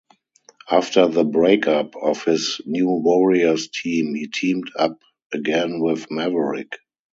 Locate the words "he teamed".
4.15-4.71